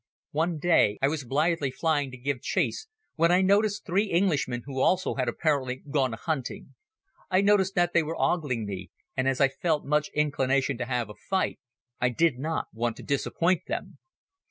One 0.31 0.57
day 0.57 0.97
I 0.99 1.07
was 1.07 1.25
blithely 1.25 1.69
flying 1.69 2.09
to 2.09 2.17
give 2.17 2.41
chase 2.41 2.87
when 3.17 3.31
I 3.31 3.43
noticed 3.43 3.85
three 3.85 4.11
Englishmen 4.11 4.63
who 4.65 4.81
also 4.81 5.13
had 5.13 5.29
apparently 5.29 5.83
gone 5.91 6.15
a 6.15 6.17
hunting. 6.17 6.73
I 7.29 7.41
noticed 7.41 7.75
that 7.75 7.93
they 7.93 8.01
were 8.01 8.19
ogling 8.19 8.65
me 8.65 8.89
and 9.15 9.27
as 9.27 9.39
I 9.39 9.47
felt 9.47 9.85
much 9.85 10.09
inclination 10.15 10.75
to 10.79 10.85
have 10.85 11.11
a 11.11 11.15
fight 11.29 11.59
I 11.99 12.09
did 12.09 12.39
not 12.39 12.65
want 12.73 12.97
to 12.97 13.03
disappoint 13.03 13.67
them. 13.67 13.99